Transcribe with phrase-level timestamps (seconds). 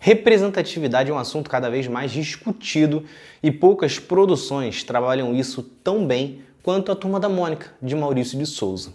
[0.00, 3.04] Representatividade é um assunto cada vez mais discutido
[3.42, 8.46] e poucas produções trabalham isso tão bem quanto a Turma da Mônica, de Maurício de
[8.46, 8.92] Souza.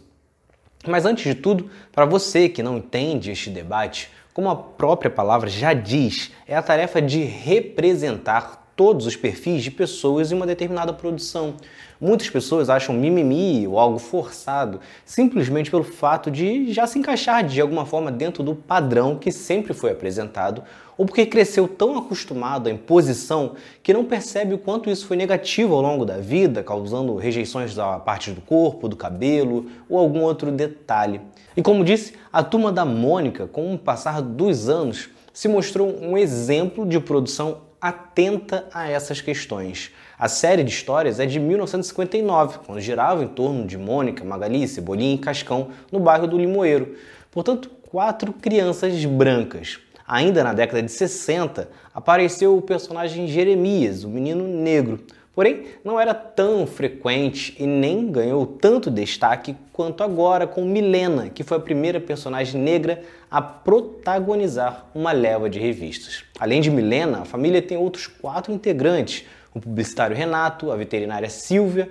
[0.87, 5.49] Mas antes de tudo, para você que não entende este debate, como a própria palavra
[5.49, 10.93] já diz, é a tarefa de representar todos os perfis de pessoas em uma determinada
[10.93, 11.55] produção.
[11.99, 17.59] Muitas pessoas acham mimimi ou algo forçado simplesmente pelo fato de já se encaixar de
[17.59, 20.63] alguma forma dentro do padrão que sempre foi apresentado
[20.97, 25.75] ou porque cresceu tão acostumado à imposição que não percebe o quanto isso foi negativo
[25.75, 30.53] ao longo da vida, causando rejeições da parte do corpo, do cabelo ou algum outro
[30.53, 31.19] detalhe.
[31.57, 36.17] E como disse, a turma da Mônica, com o passar dos anos, se mostrou um
[36.17, 39.91] exemplo de produção atenta a essas questões.
[40.17, 45.15] A série de histórias é de 1959, quando girava em torno de Mônica, Magali, Cebolinha
[45.15, 46.95] e Cascão, no bairro do Limoeiro.
[47.31, 49.79] Portanto, quatro crianças brancas.
[50.05, 54.99] Ainda na década de 60, apareceu o personagem Jeremias, o menino negro.
[55.39, 61.45] Porém, não era tão frequente e nem ganhou tanto destaque quanto agora com Milena, que
[61.45, 66.25] foi a primeira personagem negra a protagonizar uma leva de revistas.
[66.37, 69.23] Além de Milena, a família tem outros quatro integrantes:
[69.53, 71.89] o publicitário Renato, a veterinária Silvia,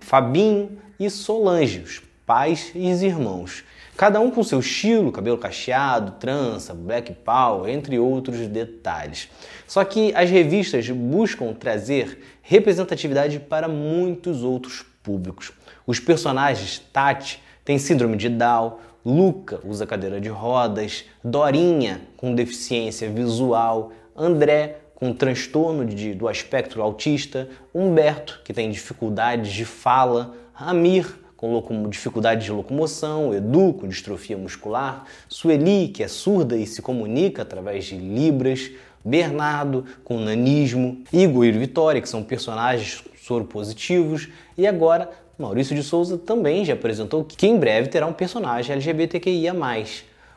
[0.00, 2.02] Fabinho e Solange,
[2.32, 3.62] pais e os irmãos.
[3.94, 9.28] Cada um com seu estilo, cabelo cacheado, trança, black power, entre outros detalhes.
[9.66, 15.52] Só que as revistas buscam trazer representatividade para muitos outros públicos.
[15.86, 23.10] Os personagens Tati tem síndrome de Down, Luca usa cadeira de rodas, Dorinha com deficiência
[23.10, 31.21] visual, André com transtorno de, do aspecto autista, Humberto que tem dificuldades de fala, Amir
[31.62, 37.42] com dificuldade de locomoção, Edu com distrofia muscular, Sueli, que é surda e se comunica
[37.42, 38.70] através de libras,
[39.04, 46.16] Bernardo com nanismo, Igor e Vitória, que são personagens soropositivos, e agora Maurício de Souza
[46.16, 49.52] também já apresentou que em breve terá um personagem LGBTQIA+.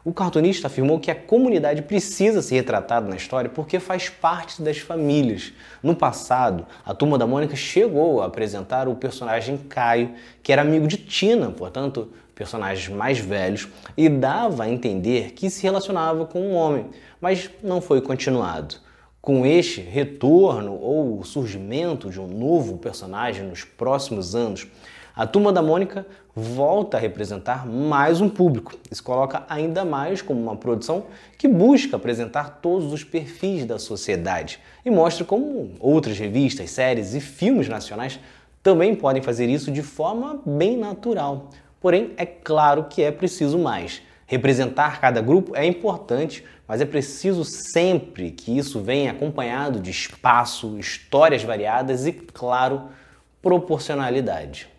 [0.05, 4.77] O cartunista afirmou que a comunidade precisa ser retratada na história porque faz parte das
[4.77, 5.51] famílias.
[5.81, 10.88] No passado, a turma da Mônica chegou a apresentar o personagem Caio, que era amigo
[10.88, 13.67] de Tina, portanto, personagens mais velhos,
[13.97, 16.85] e dava a entender que se relacionava com um homem,
[17.19, 18.75] mas não foi continuado.
[19.19, 24.67] Com este retorno ou surgimento de um novo personagem nos próximos anos,
[25.15, 26.05] a Turma da Mônica
[26.35, 31.05] volta a representar mais um público e se coloca ainda mais como uma produção
[31.37, 37.21] que busca apresentar todos os perfis da sociedade e mostra como outras revistas, séries e
[37.21, 38.19] filmes nacionais
[38.61, 41.49] também podem fazer isso de forma bem natural.
[41.79, 44.01] Porém, é claro que é preciso mais.
[44.27, 50.77] Representar cada grupo é importante, mas é preciso sempre que isso venha acompanhado de espaço,
[50.77, 52.89] histórias variadas e, claro,
[53.41, 54.74] proporcionalidade.